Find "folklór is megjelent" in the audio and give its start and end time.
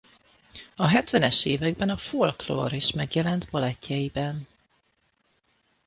1.97-3.47